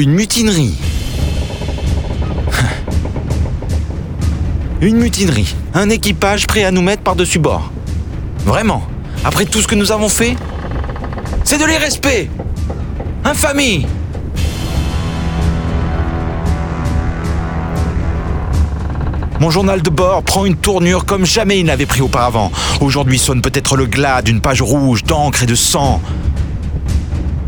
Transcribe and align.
Une 0.00 0.12
mutinerie. 0.12 0.72
Une 4.80 4.96
mutinerie. 4.96 5.54
Un 5.74 5.90
équipage 5.90 6.46
prêt 6.46 6.64
à 6.64 6.70
nous 6.70 6.80
mettre 6.80 7.02
par-dessus 7.02 7.38
bord. 7.38 7.70
Vraiment, 8.46 8.82
après 9.26 9.44
tout 9.44 9.60
ce 9.60 9.66
que 9.66 9.74
nous 9.74 9.92
avons 9.92 10.08
fait, 10.08 10.36
c'est 11.44 11.58
de 11.58 11.66
l'irrespect. 11.66 12.30
Infamie. 13.26 13.84
Mon 19.38 19.50
journal 19.50 19.82
de 19.82 19.90
bord 19.90 20.22
prend 20.22 20.46
une 20.46 20.56
tournure 20.56 21.04
comme 21.04 21.26
jamais 21.26 21.60
il 21.60 21.66
n'avait 21.66 21.84
pris 21.84 22.00
auparavant. 22.00 22.50
Aujourd'hui 22.80 23.18
sonne 23.18 23.42
peut-être 23.42 23.76
le 23.76 23.84
glas 23.84 24.22
d'une 24.22 24.40
page 24.40 24.62
rouge 24.62 25.04
d'encre 25.04 25.42
et 25.42 25.46
de 25.46 25.54
sang. 25.54 26.00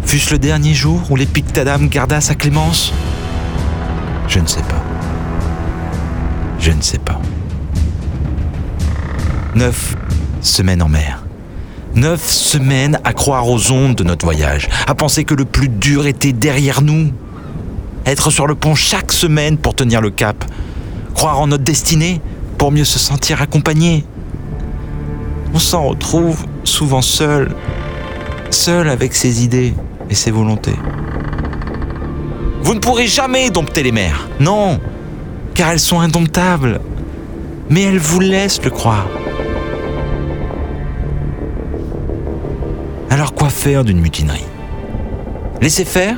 Fut-ce 0.05 0.33
le 0.33 0.39
dernier 0.39 0.75
jour 0.75 1.01
où 1.11 1.17
l'épictadame 1.17 1.89
garda 1.89 2.21
sa 2.21 2.35
clémence? 2.35 2.93
Je 4.29 4.39
ne 4.39 4.47
sais 4.47 4.63
pas. 4.63 4.83
Je 6.59 6.71
ne 6.71 6.81
sais 6.81 6.99
pas. 6.99 7.21
Neuf 9.55 9.97
semaines 10.41 10.83
en 10.83 10.89
mer. 10.89 11.25
Neuf 11.95 12.23
semaines 12.27 12.99
à 13.05 13.13
croire 13.13 13.49
aux 13.49 13.71
ondes 13.71 13.95
de 13.95 14.05
notre 14.05 14.25
voyage, 14.25 14.69
à 14.87 14.95
penser 14.95 15.25
que 15.25 15.35
le 15.35 15.45
plus 15.45 15.69
dur 15.69 16.07
était 16.07 16.33
derrière 16.33 16.81
nous. 16.81 17.13
Être 18.07 18.31
sur 18.31 18.47
le 18.47 18.55
pont 18.55 18.75
chaque 18.75 19.13
semaine 19.13 19.59
pour 19.59 19.75
tenir 19.75 20.01
le 20.01 20.11
cap. 20.11 20.45
Croire 21.15 21.39
en 21.41 21.49
notre 21.49 21.65
destinée 21.65 22.21
pour 22.59 22.73
mieux 22.73 22.85
se 22.85 22.99
sentir 22.99 23.43
accompagné. 23.43 24.05
On 25.53 25.59
s'en 25.59 25.85
retrouve 25.85 26.47
souvent 26.65 27.03
seul, 27.03 27.55
seul 28.51 28.89
avec 28.89 29.15
ses 29.15 29.45
idées 29.45 29.75
et 30.13 30.15
ses 30.15 30.31
volontés. 30.31 30.77
Vous 32.61 32.75
ne 32.75 32.81
pourrez 32.81 33.07
jamais 33.07 33.49
dompter 33.49 33.83
les 33.83 33.93
mers, 33.93 34.29
non, 34.41 34.79
car 35.55 35.71
elles 35.71 35.81
sont 35.81 36.01
indomptables, 36.01 36.81
mais 37.71 37.83
elles 37.83 37.99
vous 37.99 38.21
laissent 38.21 38.63
le 38.63 38.71
croire. 38.71 39.09
Alors 43.09 43.35
quoi 43.35 43.49
faire 43.49 43.85
d'une 43.85 44.01
mutinerie? 44.01 44.45
Laisser 45.63 45.87
faire? 45.87 46.17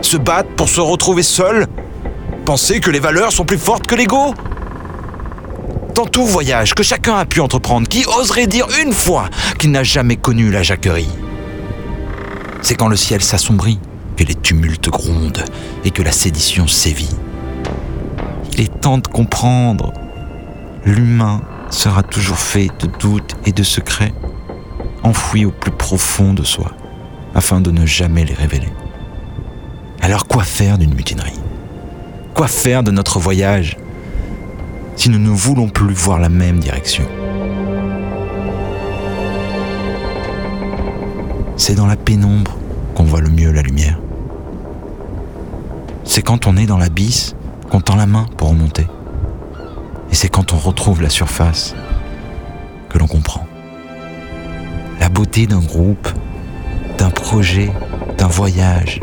Se 0.00 0.16
battre 0.16 0.48
pour 0.56 0.68
se 0.68 0.80
retrouver 0.80 1.22
seul? 1.22 1.66
Penser 2.46 2.80
que 2.80 2.90
les 2.90 3.00
valeurs 3.00 3.32
sont 3.32 3.44
plus 3.44 3.58
fortes 3.58 3.86
que 3.86 3.94
l'ego? 3.94 4.34
Dans 5.94 6.06
tout 6.06 6.24
voyage 6.24 6.74
que 6.74 6.82
chacun 6.82 7.16
a 7.16 7.26
pu 7.26 7.40
entreprendre, 7.40 7.86
qui 7.86 8.06
oserait 8.18 8.46
dire 8.46 8.66
une 8.82 8.92
fois 8.92 9.28
qu'il 9.58 9.70
n'a 9.72 9.82
jamais 9.82 10.16
connu 10.16 10.50
la 10.50 10.62
jacquerie? 10.62 11.08
C'est 12.64 12.76
quand 12.76 12.88
le 12.88 12.96
ciel 12.96 13.20
s'assombrit 13.20 13.78
que 14.16 14.24
les 14.24 14.34
tumultes 14.34 14.88
grondent 14.88 15.44
et 15.84 15.90
que 15.90 16.02
la 16.02 16.12
sédition 16.12 16.66
sévit. 16.66 17.14
Il 18.54 18.62
est 18.62 18.80
temps 18.80 18.96
de 18.96 19.06
comprendre. 19.06 19.92
L'humain 20.86 21.42
sera 21.68 22.02
toujours 22.02 22.38
fait 22.38 22.70
de 22.80 22.86
doutes 22.86 23.36
et 23.44 23.52
de 23.52 23.62
secrets, 23.62 24.14
enfouis 25.02 25.44
au 25.44 25.50
plus 25.50 25.72
profond 25.72 26.32
de 26.32 26.42
soi, 26.42 26.72
afin 27.34 27.60
de 27.60 27.70
ne 27.70 27.84
jamais 27.84 28.24
les 28.24 28.32
révéler. 28.32 28.72
Alors 30.00 30.26
quoi 30.26 30.42
faire 30.42 30.78
d'une 30.78 30.94
mutinerie? 30.94 31.38
Quoi 32.32 32.48
faire 32.48 32.82
de 32.82 32.90
notre 32.90 33.18
voyage 33.18 33.76
si 34.96 35.10
nous 35.10 35.18
ne 35.18 35.30
voulons 35.30 35.68
plus 35.68 35.92
voir 35.92 36.18
la 36.18 36.30
même 36.30 36.60
direction? 36.60 37.04
C'est 41.66 41.74
dans 41.74 41.86
la 41.86 41.96
pénombre 41.96 42.58
qu'on 42.94 43.04
voit 43.04 43.22
le 43.22 43.30
mieux 43.30 43.50
la 43.50 43.62
lumière. 43.62 43.98
C'est 46.04 46.20
quand 46.20 46.46
on 46.46 46.58
est 46.58 46.66
dans 46.66 46.76
l'abysse 46.76 47.34
qu'on 47.70 47.80
tend 47.80 47.96
la 47.96 48.04
main 48.04 48.26
pour 48.36 48.50
remonter. 48.50 48.86
Et 50.10 50.14
c'est 50.14 50.28
quand 50.28 50.52
on 50.52 50.58
retrouve 50.58 51.00
la 51.00 51.08
surface 51.08 51.74
que 52.90 52.98
l'on 52.98 53.06
comprend. 53.06 53.46
La 55.00 55.08
beauté 55.08 55.46
d'un 55.46 55.60
groupe, 55.60 56.06
d'un 56.98 57.08
projet, 57.08 57.72
d'un 58.18 58.28
voyage 58.28 59.00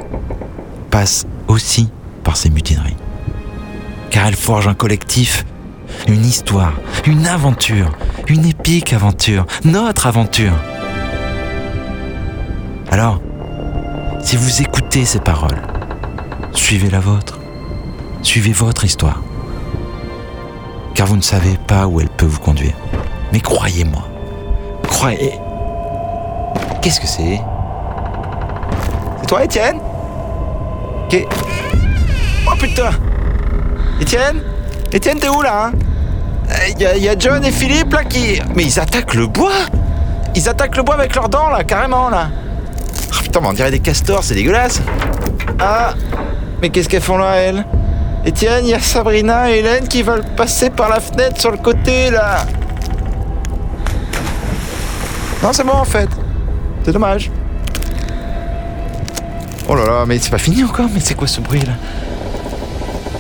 passe 0.91 1.25
aussi 1.47 1.89
par 2.23 2.38
ces 2.38 2.51
mutineries. 2.51 2.95
Car 4.11 4.28
elles 4.28 4.35
forgent 4.35 4.67
un 4.67 4.75
collectif, 4.75 5.47
une 6.07 6.23
histoire, 6.23 6.73
une 7.07 7.25
aventure, 7.25 7.91
une 8.28 8.45
épique 8.45 8.93
aventure, 8.93 9.47
notre 9.66 10.05
aventure. 10.05 10.53
Alors, 12.91 13.19
si 14.19 14.35
vous 14.35 14.62
écoutez 14.62 15.06
ces 15.06 15.22
paroles, 15.22 15.62
suivez 16.52 16.90
la 16.90 17.00
vôtre. 17.00 17.40
Suivez 18.22 18.52
votre 18.52 18.84
histoire. 18.84 19.22
Car 20.94 21.07
vous 21.07 21.16
ne 21.16 21.22
savez 21.22 21.57
pas 21.68 21.88
où 21.88 22.02
elle 22.02 22.09
peut 22.09 22.25
vous 22.25 22.41
conduire. 22.41 22.74
Mais 23.31 23.40
croyez-moi. 23.40 24.03
Croyez. 24.84 25.40
Qu'est-ce 26.81 27.00
que 27.00 27.07
c'est? 27.07 27.40
C'est 29.22 29.28
toi, 29.28 29.46
Étienne? 29.46 29.79
Ok. 31.06 31.25
Oh 32.46 32.56
putain 32.59 32.90
Étienne? 34.02 34.41
Étienne, 34.91 35.18
t'es 35.18 35.29
où 35.29 35.41
là 35.41 35.72
Il 36.78 36.85
hein 36.85 36.91
y, 36.97 37.00
y, 37.03 37.09
a 37.09 37.18
John 37.18 37.44
et 37.46 37.52
Philippe 37.52 37.94
là 37.94 38.03
qui. 38.03 38.41
Mais 38.53 38.66
ils 38.66 38.79
attaquent 38.79 39.13
le 39.13 39.28
bois 39.28 39.52
Ils 40.35 40.50
attaquent 40.50 40.75
le 40.75 40.84
bois 40.84 40.96
avec 40.96 41.16
leurs 41.16 41.29
dents 41.29 41.50
là, 41.50 41.63
carrément 41.63 42.09
là 42.09 42.28
putain, 43.19 43.41
on 43.44 43.53
dirait 43.53 43.72
des 43.72 43.79
castors, 43.79 44.23
c'est 44.23 44.35
dégueulasse. 44.35 44.81
Ah, 45.59 45.94
mais 46.61 46.69
qu'est-ce 46.69 46.88
qu'elles 46.88 47.01
font 47.01 47.17
là, 47.17 47.35
elles? 47.35 47.66
Etienne, 48.25 48.66
il 48.66 48.69
y 48.69 48.73
a 48.73 48.79
Sabrina 48.79 49.51
et 49.51 49.59
Hélène 49.59 49.88
qui 49.88 50.03
veulent 50.03 50.25
passer 50.38 50.69
par 50.69 50.89
la 50.89 50.99
fenêtre 50.99 51.39
sur 51.41 51.51
le 51.51 51.57
côté, 51.57 52.11
là. 52.11 52.45
Non, 55.41 55.51
c'est 55.53 55.63
bon, 55.63 55.73
en 55.73 55.85
fait. 55.85 56.09
C'est 56.83 56.91
dommage. 56.91 57.31
Oh 59.67 59.75
là 59.75 59.85
là, 59.85 60.05
mais 60.05 60.19
c'est 60.19 60.29
pas 60.29 60.38
fini 60.38 60.63
encore, 60.63 60.88
mais 60.93 60.99
c'est 60.99 61.16
quoi 61.16 61.28
ce 61.28 61.41
bruit, 61.41 61.61
là? 61.61 61.73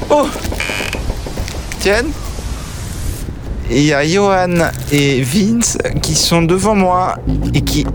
Oh 0.09 0.27
Tienne 1.79 2.09
Il 3.69 3.83
y 3.83 3.93
a 3.93 4.05
Johan 4.05 4.69
et 4.91 5.21
Vince 5.21 5.77
qui 6.01 6.13
sont 6.13 6.41
devant 6.41 6.75
moi 6.75 7.15
et 7.53 7.61
qui 7.61 7.87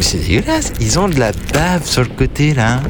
c'est 0.00 0.18
dégueulasse. 0.18 0.72
Ils 0.80 0.98
ont 0.98 1.08
de 1.08 1.18
la 1.18 1.32
bave 1.52 1.84
sur 1.84 2.02
le 2.02 2.08
côté 2.08 2.54
là. 2.54 2.80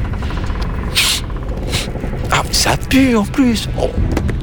Ah, 2.31 2.41
ça 2.51 2.77
pue 2.77 3.15
en 3.15 3.23
plus. 3.23 3.69
Oh. 3.79 3.89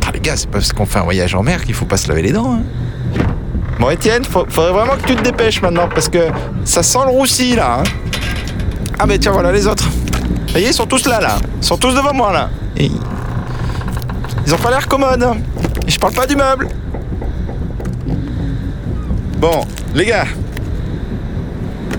Ah, 0.06 0.10
les 0.12 0.20
gars, 0.20 0.36
c'est 0.36 0.50
parce 0.50 0.72
qu'on 0.72 0.86
fait 0.86 0.98
un 0.98 1.04
voyage 1.04 1.34
en 1.34 1.42
mer 1.42 1.64
qu'il 1.64 1.74
faut 1.74 1.84
pas 1.84 1.96
se 1.96 2.08
laver 2.08 2.22
les 2.22 2.32
dents. 2.32 2.54
Hein. 2.54 2.62
Bon, 3.78 3.90
Étienne, 3.90 4.24
faudrait 4.24 4.72
vraiment 4.72 4.96
que 4.96 5.06
tu 5.06 5.16
te 5.16 5.22
dépêches 5.22 5.60
maintenant 5.62 5.88
parce 5.92 6.08
que 6.08 6.28
ça 6.64 6.82
sent 6.82 6.98
le 7.06 7.10
roussi 7.10 7.56
là. 7.56 7.80
Hein. 7.80 7.82
Ah, 8.98 9.06
mais 9.06 9.18
tiens, 9.18 9.32
voilà 9.32 9.52
les 9.52 9.66
autres. 9.66 9.88
Vous 9.88 10.52
voyez, 10.52 10.68
ils 10.68 10.74
sont 10.74 10.86
tous 10.86 11.06
là 11.06 11.20
là. 11.20 11.36
Ils 11.60 11.64
sont 11.64 11.76
tous 11.76 11.94
devant 11.94 12.14
moi 12.14 12.32
là. 12.32 12.50
Ils 12.76 14.54
ont 14.54 14.58
pas 14.58 14.70
l'air 14.70 14.86
commodes. 14.86 15.26
Je 15.86 15.98
parle 15.98 16.14
pas 16.14 16.26
du 16.26 16.36
meuble. 16.36 16.68
Bon, 19.38 19.64
les 19.94 20.06
gars, 20.06 20.26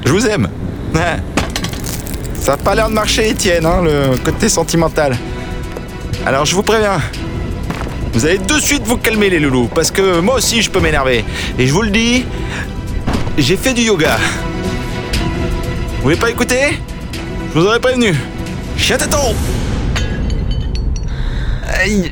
je 0.05 0.11
vous 0.11 0.25
aime. 0.25 0.49
Ça 2.39 2.51
n'a 2.51 2.57
pas 2.57 2.75
l'air 2.75 2.89
de 2.89 2.93
marcher, 2.93 3.29
Étienne, 3.29 3.65
hein, 3.65 3.81
le 3.81 4.17
côté 4.17 4.49
sentimental. 4.49 5.17
Alors 6.25 6.45
je 6.45 6.55
vous 6.55 6.63
préviens, 6.63 6.99
vous 8.13 8.25
allez 8.25 8.37
de 8.37 8.59
suite 8.59 8.83
vous 8.85 8.97
calmer 8.97 9.29
les 9.29 9.39
loulous, 9.39 9.69
parce 9.73 9.91
que 9.91 10.19
moi 10.19 10.35
aussi 10.35 10.61
je 10.61 10.69
peux 10.69 10.79
m'énerver. 10.79 11.23
Et 11.57 11.67
je 11.67 11.73
vous 11.73 11.81
le 11.81 11.89
dis, 11.89 12.25
j'ai 13.37 13.57
fait 13.57 13.73
du 13.73 13.81
yoga. 13.81 14.17
Vous 15.97 16.03
voulez 16.03 16.15
pas 16.15 16.29
écouter? 16.29 16.79
Je 17.53 17.59
vous 17.59 17.65
aurais 17.65 17.79
prévenu. 17.79 18.13
Chien 18.77 18.97
Aïe 21.81 22.11